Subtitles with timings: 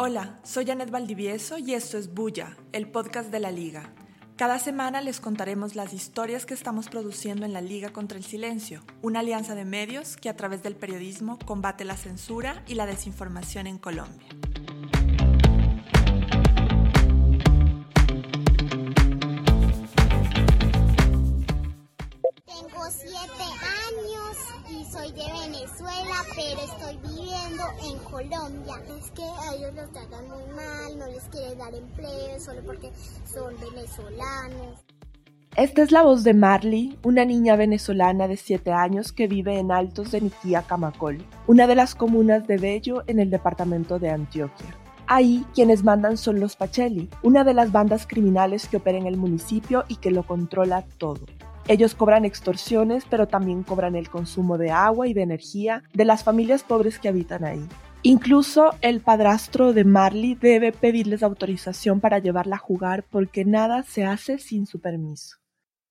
[0.00, 3.92] Hola, soy Janet Valdivieso y esto es Bulla, el podcast de la Liga.
[4.36, 8.84] Cada semana les contaremos las historias que estamos produciendo en la Liga contra el Silencio,
[9.02, 13.66] una alianza de medios que a través del periodismo combate la censura y la desinformación
[13.66, 14.37] en Colombia.
[24.90, 28.74] Soy de Venezuela, pero estoy viviendo en Colombia.
[28.98, 29.22] Es que
[29.54, 32.90] ellos los tratan muy mal, no les quieren dar empleo solo porque
[33.32, 34.84] son venezolanos.
[35.56, 39.72] Esta es la voz de Marley, una niña venezolana de 7 años que vive en
[39.72, 44.76] Altos de Niquía, Camacol, una de las comunas de Bello en el departamento de Antioquia.
[45.06, 49.16] Ahí quienes mandan son los Pacheli, una de las bandas criminales que opera en el
[49.16, 51.20] municipio y que lo controla todo.
[51.68, 56.24] Ellos cobran extorsiones, pero también cobran el consumo de agua y de energía de las
[56.24, 57.62] familias pobres que habitan ahí.
[58.02, 64.06] Incluso el padrastro de Marley debe pedirles autorización para llevarla a jugar porque nada se
[64.06, 65.36] hace sin su permiso.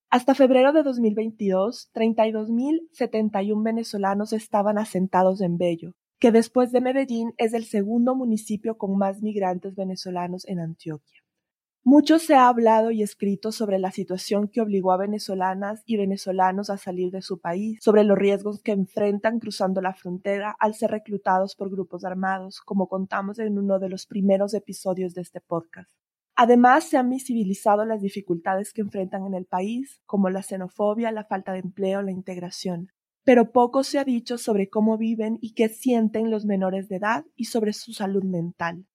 [0.09, 7.53] Hasta febrero de 2022, 32.071 venezolanos estaban asentados en Bello, que después de Medellín es
[7.53, 11.21] el segundo municipio con más migrantes venezolanos en Antioquia.
[11.89, 16.69] Mucho se ha hablado y escrito sobre la situación que obligó a venezolanas y venezolanos
[16.69, 20.91] a salir de su país, sobre los riesgos que enfrentan cruzando la frontera al ser
[20.91, 25.89] reclutados por grupos armados, como contamos en uno de los primeros episodios de este podcast.
[26.35, 31.23] Además, se han visibilizado las dificultades que enfrentan en el país, como la xenofobia, la
[31.23, 32.89] falta de empleo, la integración.
[33.23, 37.23] Pero poco se ha dicho sobre cómo viven y qué sienten los menores de edad
[37.37, 38.85] y sobre su salud mental.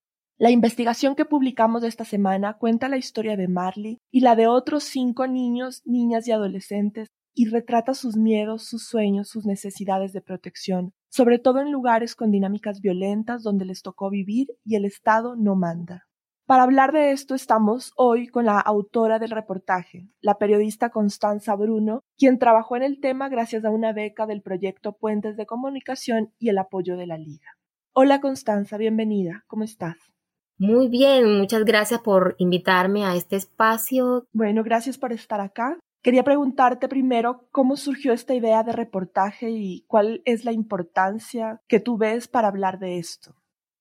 [0.43, 4.83] La investigación que publicamos esta semana cuenta la historia de Marley y la de otros
[4.83, 10.91] cinco niños, niñas y adolescentes y retrata sus miedos, sus sueños, sus necesidades de protección,
[11.09, 15.55] sobre todo en lugares con dinámicas violentas donde les tocó vivir y el Estado no
[15.55, 16.09] manda.
[16.45, 22.01] Para hablar de esto estamos hoy con la autora del reportaje, la periodista Constanza Bruno,
[22.17, 26.49] quien trabajó en el tema gracias a una beca del proyecto Puentes de Comunicación y
[26.49, 27.47] el apoyo de la Liga.
[27.93, 30.12] Hola Constanza, bienvenida, ¿cómo estás?
[30.65, 34.27] Muy bien, muchas gracias por invitarme a este espacio.
[34.31, 35.77] Bueno, gracias por estar acá.
[36.01, 41.81] Quería preguntarte primero cómo surgió esta idea de reportaje y cuál es la importancia que
[41.81, 43.35] tú ves para hablar de esto.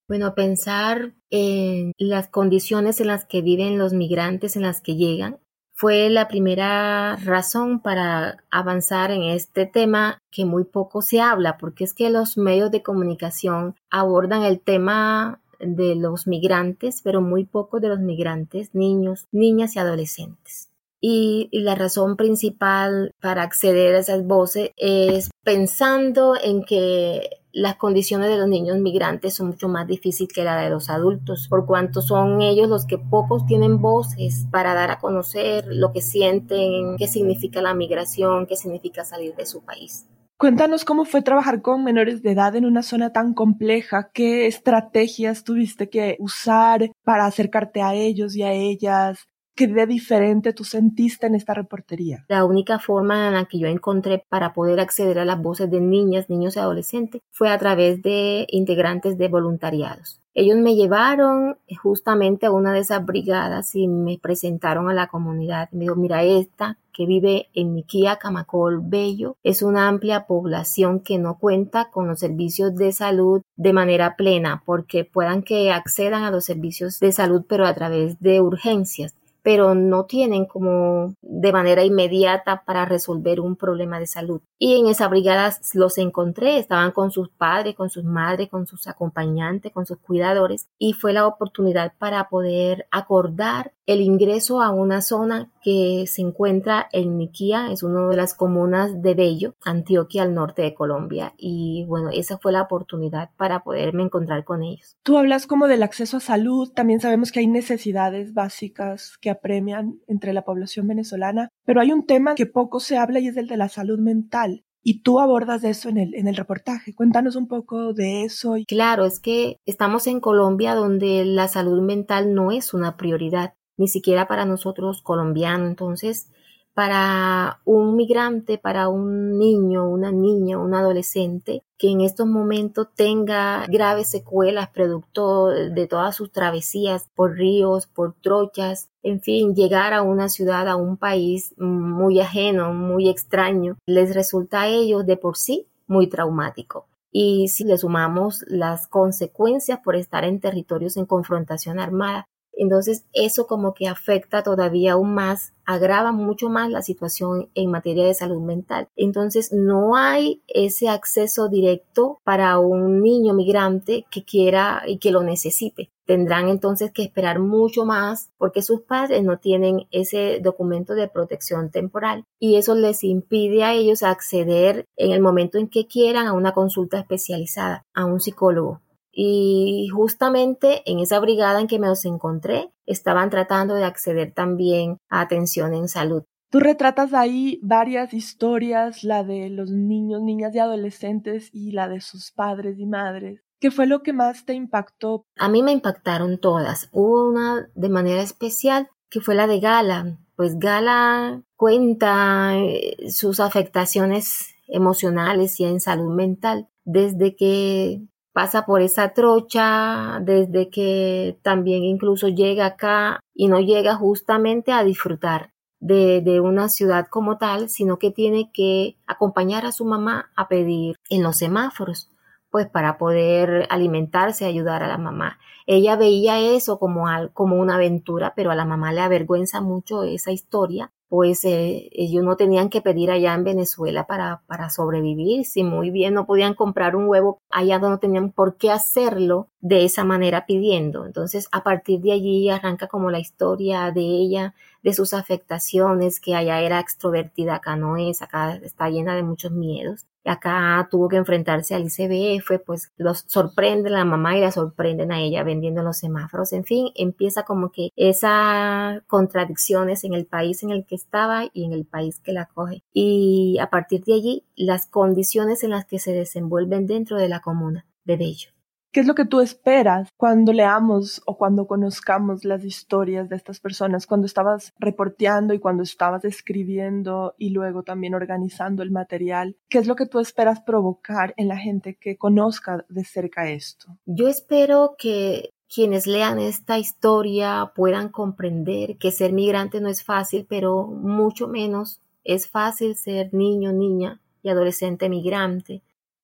[0.09, 5.39] Bueno, pensar en las condiciones en las que viven los migrantes, en las que llegan,
[5.75, 11.85] fue la primera razón para avanzar en este tema que muy poco se habla, porque
[11.85, 17.81] es que los medios de comunicación abordan el tema de los migrantes, pero muy pocos
[17.81, 20.69] de los migrantes, niños, niñas y adolescentes.
[21.05, 28.31] Y, la razón principal para acceder a esas voces es pensando en que las condiciones
[28.31, 32.03] de los niños migrantes son mucho más difíciles que la de los adultos, por cuanto
[32.03, 37.09] son ellos los que pocos tienen voces para dar a conocer lo que sienten, qué
[37.09, 40.07] significa la migración, qué significa salir de su país.
[40.43, 45.45] Cuéntanos cómo fue trabajar con menores de edad en una zona tan compleja, qué estrategias
[45.45, 51.27] tuviste que usar para acercarte a ellos y a ellas, ¿Qué de diferente tú sentiste
[51.27, 52.25] en esta reportería?
[52.29, 55.79] La única forma en la que yo encontré para poder acceder a las voces de
[55.81, 60.22] niñas, niños y adolescentes fue a través de integrantes de voluntariados.
[60.35, 65.69] Ellos me llevaron justamente a una de esas brigadas y me presentaron a la comunidad.
[65.73, 71.19] Me dijo, mira, esta que vive en Niquía, Camacol, Bello, es una amplia población que
[71.19, 76.31] no cuenta con los servicios de salud de manera plena porque puedan que accedan a
[76.31, 81.85] los servicios de salud pero a través de urgencias pero no tienen como de manera
[81.85, 84.41] inmediata para resolver un problema de salud.
[84.59, 88.87] Y en esa brigada los encontré, estaban con sus padres, con sus madres, con sus
[88.87, 95.01] acompañantes, con sus cuidadores, y fue la oportunidad para poder acordar el ingreso a una
[95.01, 100.35] zona que se encuentra en Niquía, es una de las comunas de Bello, Antioquia, al
[100.35, 101.35] norte de Colombia.
[101.37, 104.97] Y bueno, esa fue la oportunidad para poderme encontrar con ellos.
[105.03, 110.01] Tú hablas como del acceso a salud, también sabemos que hay necesidades básicas que apremian
[110.07, 113.49] entre la población venezolana, pero hay un tema que poco se habla y es el
[113.49, 114.65] de la salud mental.
[114.85, 116.93] Y tú abordas eso en el, en el reportaje.
[116.93, 118.57] Cuéntanos un poco de eso.
[118.67, 123.89] Claro, es que estamos en Colombia donde la salud mental no es una prioridad, ni
[123.89, 125.69] siquiera para nosotros colombianos.
[125.69, 126.29] Entonces,
[126.73, 133.67] para un migrante, para un niño, una niña, un adolescente que en estos momentos tenga
[133.67, 140.03] graves secuelas producto de todas sus travesías por ríos, por trochas, en fin, llegar a
[140.03, 145.37] una ciudad, a un país muy ajeno, muy extraño, les resulta a ellos de por
[145.37, 146.87] sí muy traumático.
[147.11, 153.47] Y si le sumamos las consecuencias por estar en territorios en confrontación armada, entonces eso
[153.47, 158.43] como que afecta todavía aún más, agrava mucho más la situación en materia de salud
[158.43, 158.89] mental.
[158.97, 165.23] Entonces no hay ese acceso directo para un niño migrante que quiera y que lo
[165.23, 165.91] necesite.
[166.05, 171.71] Tendrán entonces que esperar mucho más porque sus padres no tienen ese documento de protección
[171.71, 176.33] temporal y eso les impide a ellos acceder en el momento en que quieran a
[176.33, 178.81] una consulta especializada, a un psicólogo.
[179.13, 184.99] Y justamente en esa brigada en que me los encontré, estaban tratando de acceder también
[185.09, 186.25] a atención en salud.
[186.51, 192.01] Tú retratas ahí varias historias, la de los niños, niñas y adolescentes y la de
[192.01, 193.41] sus padres y madres.
[193.59, 195.25] ¿Qué fue lo que más te impactó?
[195.39, 196.89] A mí me impactaron todas.
[196.93, 200.19] Hubo una de manera especial que fue la de Gala.
[200.37, 208.81] Pues Gala cuenta eh, sus afectaciones emocionales y en salud mental desde que pasa por
[208.81, 216.41] esa trocha desde que también incluso llega acá y no llega justamente a disfrutar de,
[216.41, 221.23] una ciudad como tal, sino que tiene que acompañar a su mamá a pedir en
[221.23, 222.11] los semáforos,
[222.51, 225.39] pues para poder alimentarse, ayudar a la mamá.
[225.67, 230.31] Ella veía eso como, como una aventura, pero a la mamá le avergüenza mucho esa
[230.31, 235.63] historia pues eh, ellos no tenían que pedir allá en Venezuela para, para sobrevivir, si
[235.63, 240.05] muy bien no podían comprar un huevo allá no tenían por qué hacerlo de esa
[240.05, 241.05] manera pidiendo.
[241.05, 246.35] Entonces, a partir de allí arranca como la historia de ella, de sus afectaciones, que
[246.35, 251.17] allá era extrovertida, acá no es, acá está llena de muchos miedos acá tuvo que
[251.17, 255.99] enfrentarse al ICBF, pues los sorprende la mamá y la sorprenden a ella vendiendo los
[255.99, 256.53] semáforos.
[256.53, 261.65] En fin, empieza como que esas contradicciones en el país en el que estaba y
[261.65, 262.83] en el país que la coge.
[262.93, 267.41] Y a partir de allí, las condiciones en las que se desenvuelven dentro de la
[267.41, 268.52] comuna de Bello.
[268.93, 273.59] ¿Qué es lo que tú esperas cuando leamos o cuando conozcamos las historias de estas
[273.59, 274.07] personas?
[274.07, 279.87] Cuando estabas reporteando y cuando estabas escribiendo y luego también organizando el material, ¿qué es
[279.87, 283.97] lo que tú esperas provocar en la gente que conozca de cerca esto?
[284.05, 290.45] Yo espero que quienes lean esta historia puedan comprender que ser migrante no es fácil,
[290.47, 295.81] pero mucho menos es fácil ser niño, niña y adolescente migrante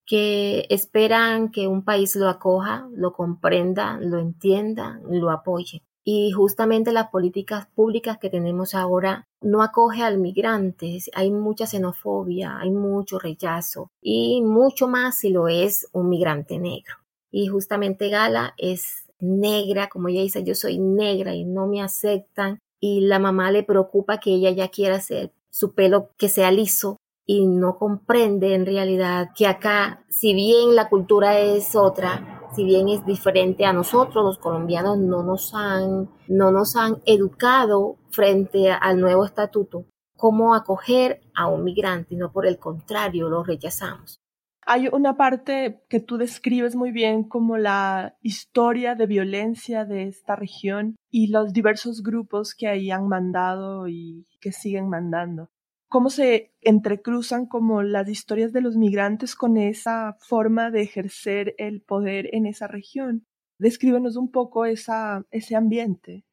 [0.09, 5.83] que esperan que un país lo acoja, lo comprenda, lo entienda, lo apoye.
[6.03, 12.59] Y justamente las políticas públicas que tenemos ahora no acoge al migrante, hay mucha xenofobia,
[12.59, 16.95] hay mucho rechazo y mucho más si lo es un migrante negro.
[17.31, 22.61] Y justamente Gala es negra, como ella dice, yo soy negra y no me aceptan
[22.81, 26.97] y la mamá le preocupa que ella ya quiera hacer su pelo que sea liso
[27.31, 32.89] y no comprende en realidad que acá, si bien la cultura es otra, si bien
[32.89, 38.99] es diferente a nosotros, los colombianos no nos han, no nos han educado frente al
[38.99, 39.85] nuevo estatuto,
[40.17, 44.23] cómo acoger a un migrante, no por el contrario, lo rechazamos.
[44.65, 50.35] Hay una parte que tú describes muy bien como la historia de violencia de esta
[50.35, 55.51] región y los diversos grupos que ahí han mandado y que siguen mandando
[55.89, 61.81] cómo se entrecruzan como las historias de los migrantes con esa forma de ejercer el
[61.81, 63.25] poder en esa región.
[63.59, 66.25] Descríbenos un poco esa, ese ambiente.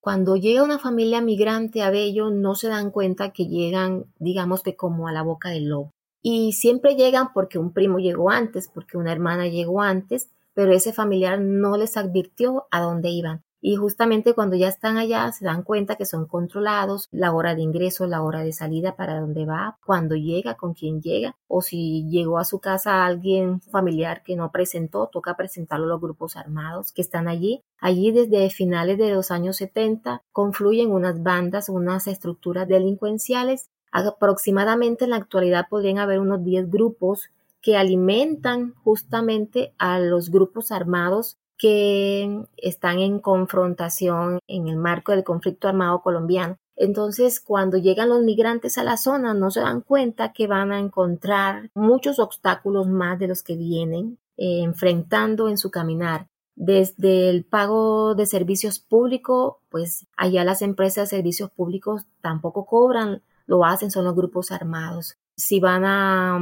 [0.00, 4.74] Cuando llega una familia migrante a Bello, no se dan cuenta que llegan, digamos que
[4.74, 5.90] como a la boca del lobo.
[6.22, 10.92] Y siempre llegan porque un primo llegó antes, porque una hermana llegó antes, pero ese
[10.92, 15.62] familiar no les advirtió a dónde iban y justamente cuando ya están allá se dan
[15.62, 19.78] cuenta que son controlados, la hora de ingreso, la hora de salida, para dónde va,
[19.86, 24.50] cuando llega, con quién llega, o si llegó a su casa alguien familiar que no
[24.50, 27.62] presentó, toca presentarlo a los grupos armados que están allí.
[27.78, 33.70] Allí desde finales de los años 70 confluyen unas bandas, unas estructuras delincuenciales.
[33.92, 40.72] Aproximadamente en la actualidad podrían haber unos 10 grupos que alimentan justamente a los grupos
[40.72, 46.56] armados que están en confrontación en el marco del conflicto armado colombiano.
[46.76, 50.78] Entonces, cuando llegan los migrantes a la zona, no se dan cuenta que van a
[50.78, 56.28] encontrar muchos obstáculos más de los que vienen eh, enfrentando en su caminar.
[56.54, 63.22] Desde el pago de servicios públicos, pues allá las empresas de servicios públicos tampoco cobran,
[63.46, 65.16] lo hacen son los grupos armados.
[65.36, 66.38] Si van a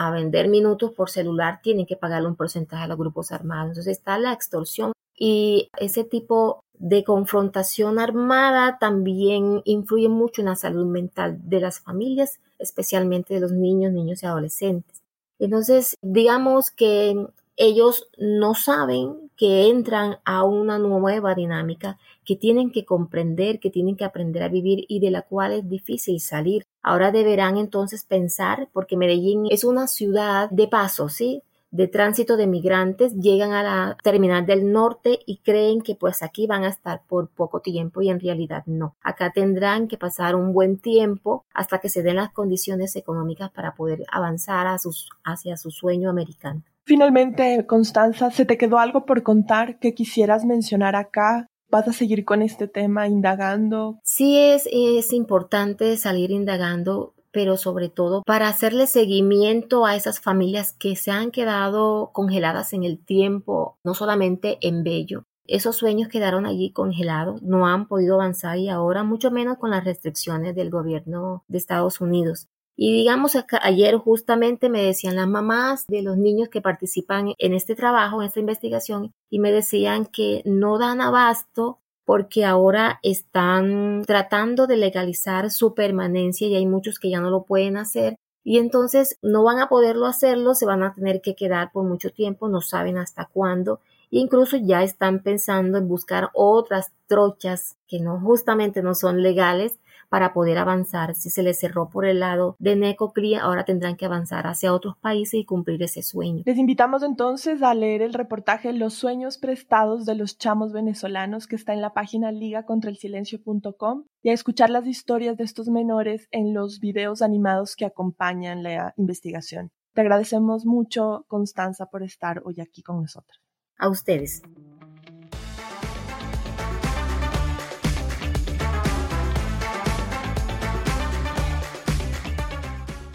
[0.00, 3.70] a vender minutos por celular tienen que pagarle un porcentaje a los grupos armados.
[3.70, 10.54] Entonces está la extorsión y ese tipo de confrontación armada también influye mucho en la
[10.54, 15.02] salud mental de las familias, especialmente de los niños, niños y adolescentes.
[15.40, 17.26] Entonces, digamos que
[17.56, 23.96] ellos no saben que entran a una nueva dinámica que tienen que comprender, que tienen
[23.96, 26.66] que aprender a vivir y de la cual es difícil salir.
[26.82, 31.42] Ahora deberán entonces pensar, porque Medellín es una ciudad de paso, ¿sí?
[31.70, 36.46] de tránsito de migrantes llegan a la terminal del norte y creen que pues aquí
[36.46, 38.96] van a estar por poco tiempo y en realidad no.
[39.02, 43.74] Acá tendrán que pasar un buen tiempo hasta que se den las condiciones económicas para
[43.74, 46.62] poder avanzar a sus, hacia su sueño americano.
[46.88, 51.46] Finalmente, Constanza, ¿se te quedó algo por contar que quisieras mencionar acá?
[51.70, 53.98] ¿Vas a seguir con este tema indagando?
[54.02, 60.72] Sí, es, es importante salir indagando pero sobre todo para hacerle seguimiento a esas familias
[60.72, 65.24] que se han quedado congeladas en el tiempo, no solamente en Bello.
[65.44, 69.84] Esos sueños quedaron allí congelados, no han podido avanzar y ahora mucho menos con las
[69.84, 72.48] restricciones del gobierno de Estados Unidos.
[72.80, 77.74] Y digamos, ayer justamente me decían las mamás de los niños que participan en este
[77.74, 84.68] trabajo, en esta investigación, y me decían que no dan abasto porque ahora están tratando
[84.68, 88.14] de legalizar su permanencia y hay muchos que ya no lo pueden hacer.
[88.44, 92.10] Y entonces no van a poderlo hacerlo, se van a tener que quedar por mucho
[92.10, 93.80] tiempo, no saben hasta cuándo.
[94.12, 99.80] E incluso ya están pensando en buscar otras trochas que no justamente no son legales
[100.08, 101.14] para poder avanzar.
[101.14, 104.96] Si se les cerró por el lado de Necoclía, ahora tendrán que avanzar hacia otros
[104.98, 106.42] países y cumplir ese sueño.
[106.46, 111.56] Les invitamos entonces a leer el reportaje Los sueños prestados de los chamos venezolanos que
[111.56, 116.80] está en la página ligacontralsilencio.com y a escuchar las historias de estos menores en los
[116.80, 119.70] videos animados que acompañan la investigación.
[119.94, 123.40] Te agradecemos mucho, Constanza, por estar hoy aquí con nosotros.
[123.78, 124.42] A ustedes.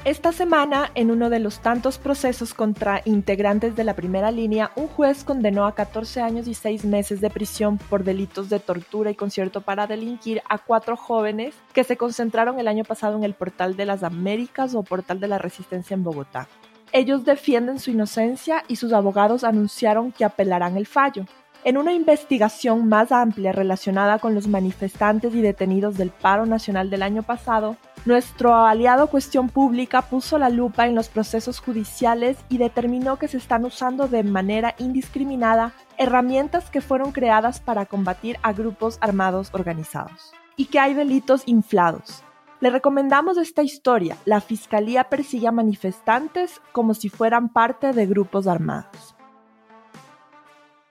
[0.05, 4.87] Esta semana, en uno de los tantos procesos contra integrantes de la primera línea, un
[4.87, 9.15] juez condenó a 14 años y 6 meses de prisión por delitos de tortura y
[9.15, 13.77] concierto para delinquir a cuatro jóvenes que se concentraron el año pasado en el Portal
[13.77, 16.49] de las Américas o Portal de la Resistencia en Bogotá.
[16.91, 21.27] Ellos defienden su inocencia y sus abogados anunciaron que apelarán el fallo.
[21.63, 27.03] En una investigación más amplia relacionada con los manifestantes y detenidos del paro nacional del
[27.03, 33.17] año pasado, nuestro aliado Cuestión Pública puso la lupa en los procesos judiciales y determinó
[33.17, 38.97] que se están usando de manera indiscriminada herramientas que fueron creadas para combatir a grupos
[38.99, 42.23] armados organizados y que hay delitos inflados.
[42.59, 44.17] Le recomendamos esta historia.
[44.25, 49.12] La Fiscalía persigue a manifestantes como si fueran parte de grupos armados.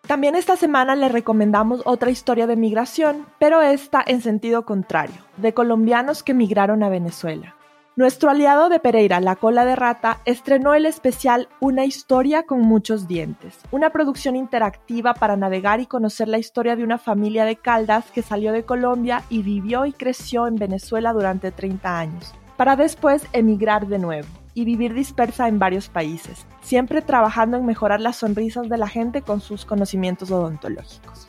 [0.06, 5.54] También esta semana le recomendamos otra historia de migración, pero esta en sentido contrario, de
[5.54, 7.54] colombianos que migraron a Venezuela.
[7.94, 13.06] Nuestro aliado de Pereira, La Cola de Rata, estrenó el especial Una historia con muchos
[13.06, 18.10] dientes, una producción interactiva para navegar y conocer la historia de una familia de Caldas
[18.10, 23.26] que salió de Colombia y vivió y creció en Venezuela durante 30 años, para después
[23.32, 28.68] emigrar de nuevo y vivir dispersa en varios países, siempre trabajando en mejorar las sonrisas
[28.68, 31.26] de la gente con sus conocimientos odontológicos.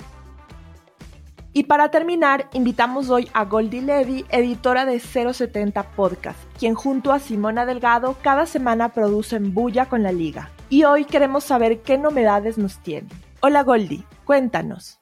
[1.56, 7.20] Y para terminar, invitamos hoy a Goldie Levy, editora de 070 Podcast, quien junto a
[7.20, 10.50] Simona Delgado cada semana producen Bulla con la Liga.
[10.70, 13.08] Y hoy queremos saber qué novedades nos tiene.
[13.42, 15.00] Hola Goldie, cuéntanos.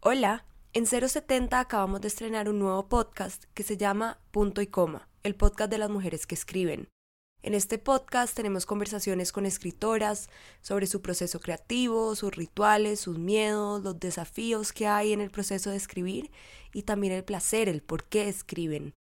[0.00, 0.44] Hola,
[0.74, 5.34] en 070 acabamos de estrenar un nuevo podcast que se llama Punto y Coma, el
[5.34, 6.90] podcast de las mujeres que escriben.
[7.46, 10.28] En este podcast tenemos conversaciones con escritoras
[10.62, 15.70] sobre su proceso creativo, sus rituales, sus miedos, los desafíos que hay en el proceso
[15.70, 16.32] de escribir
[16.72, 18.94] y también el placer, el por qué escriben.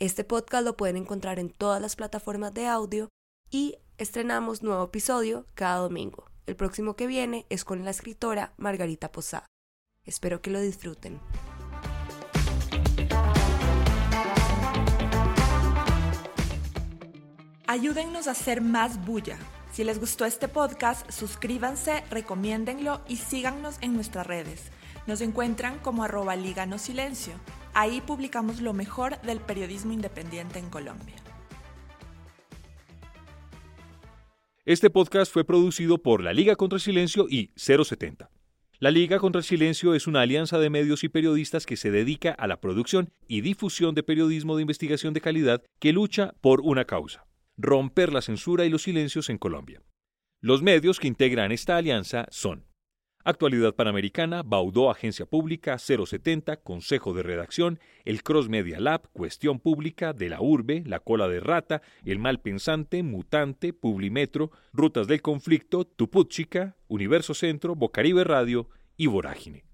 [0.00, 3.08] Este podcast lo pueden encontrar en todas las plataformas de audio
[3.50, 6.26] y estrenamos nuevo episodio cada domingo.
[6.44, 9.46] El próximo que viene es con la escritora Margarita Posada.
[10.04, 11.18] Espero que lo disfruten.
[17.70, 19.36] Ayúdennos a hacer más bulla.
[19.72, 24.72] Si les gustó este podcast, suscríbanse, recomiéndenlo y síganos en nuestras redes.
[25.06, 27.34] Nos encuentran como arroba Liga No Silencio.
[27.74, 31.16] Ahí publicamos lo mejor del periodismo independiente en Colombia.
[34.64, 38.30] Este podcast fue producido por la Liga contra el Silencio y 070.
[38.78, 42.30] La Liga contra el Silencio es una alianza de medios y periodistas que se dedica
[42.30, 46.86] a la producción y difusión de periodismo de investigación de calidad que lucha por una
[46.86, 47.27] causa
[47.58, 49.82] romper la censura y los silencios en Colombia.
[50.40, 52.64] Los medios que integran esta alianza son
[53.24, 60.14] Actualidad Panamericana, Baudó Agencia Pública 070, Consejo de Redacción, el Cross Media Lab, Cuestión Pública,
[60.14, 65.84] De la Urbe, La Cola de Rata, El Mal Pensante, Mutante, Publimetro, Rutas del Conflicto,
[65.84, 69.67] Tuputchica, Universo Centro, Bocaribe Radio y Vorágine.